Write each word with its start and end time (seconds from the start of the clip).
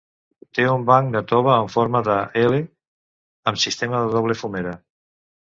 Té 0.59 0.63
un 0.69 0.85
banc 0.87 1.11
de 1.15 1.21
tova 1.31 1.57
en 1.65 1.69
forma 1.73 2.01
d'"L", 2.07 2.59
amb 3.53 3.61
sistema 3.67 4.03
de 4.07 4.17
doble 4.17 4.39
fumera. 4.43 4.77